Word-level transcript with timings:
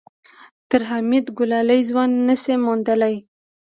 تر 0.69 0.81
حميد 0.91 1.25
ګلالی 1.37 1.79
ځوان 1.89 2.09
نه 2.27 2.35
شې 2.41 2.55
موندلی. 2.63 3.15